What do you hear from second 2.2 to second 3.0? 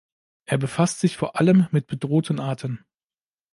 Arten.